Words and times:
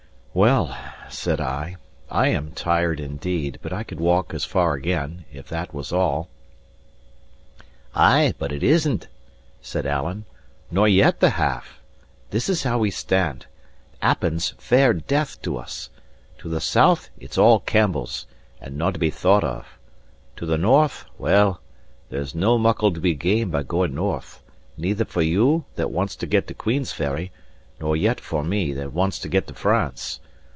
"Well," 0.33 0.73
said 1.09 1.41
I, 1.41 1.75
"I 2.09 2.29
am 2.29 2.51
tired 2.53 3.01
indeed, 3.01 3.59
but 3.61 3.73
I 3.73 3.83
could 3.83 3.99
walk 3.99 4.33
as 4.33 4.45
far 4.45 4.75
again, 4.75 5.25
if 5.29 5.49
that 5.49 5.73
was 5.73 5.91
all." 5.91 6.29
"Ay, 7.93 8.33
but 8.37 8.53
it 8.53 8.63
isnae," 8.63 9.07
said 9.61 9.85
Alan, 9.85 10.23
"nor 10.71 10.87
yet 10.87 11.19
the 11.19 11.31
half. 11.31 11.81
This 12.29 12.47
is 12.47 12.63
how 12.63 12.77
we 12.79 12.91
stand: 12.91 13.45
Appin's 14.01 14.51
fair 14.57 14.93
death 14.93 15.41
to 15.41 15.57
us. 15.57 15.89
To 16.37 16.47
the 16.47 16.61
south 16.61 17.09
it's 17.19 17.37
all 17.37 17.59
Campbells, 17.59 18.25
and 18.61 18.77
no 18.77 18.89
to 18.89 18.97
be 18.97 19.09
thought 19.09 19.43
of. 19.43 19.77
To 20.37 20.45
the 20.45 20.57
north; 20.57 21.03
well, 21.17 21.59
there's 22.07 22.33
no 22.33 22.57
muckle 22.57 22.93
to 22.93 23.01
be 23.01 23.15
gained 23.15 23.51
by 23.51 23.63
going 23.63 23.93
north; 23.95 24.41
neither 24.77 25.03
for 25.03 25.21
you, 25.23 25.65
that 25.75 25.91
wants 25.91 26.15
to 26.15 26.25
get 26.25 26.47
to 26.47 26.53
Queensferry, 26.53 27.33
nor 27.81 27.97
yet 27.97 28.19
for 28.19 28.43
me, 28.43 28.71
that 28.73 28.93
wants 28.93 29.17
to 29.17 29.27
get 29.27 29.47
to 29.47 29.53
France. 29.55 30.19